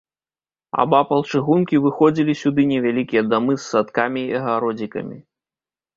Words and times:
Абапал 0.83 1.21
чыгункі 1.31 1.81
выходзілі 1.85 2.33
сюды 2.41 2.61
невялікія 2.73 3.23
дамы 3.35 3.53
з 3.61 3.65
садкамі 3.71 4.21
і 4.31 4.37
агародзікамі. 4.41 5.17